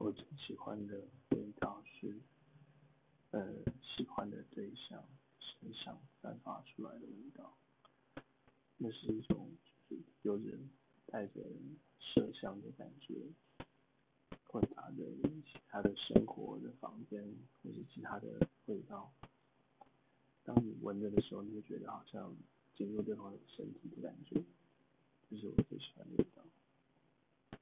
[0.00, 0.98] 我最喜欢的
[1.28, 2.18] 味道是
[3.32, 5.04] 呃，喜欢的对象
[5.38, 7.54] 身上散发出来的味道。
[8.78, 9.50] 那是一种，
[9.90, 10.70] 就是有人
[11.04, 11.42] 带着
[12.00, 13.14] 麝香的感觉，
[14.46, 15.04] 混杂着
[15.44, 17.22] 其他的生活的房间，
[17.62, 19.12] 或是其他的味道。
[20.44, 22.34] 当你闻着的时候，你会觉得好像
[22.74, 24.42] 进入对方的身体的感觉，
[25.28, 26.42] 这是我最喜欢的味道。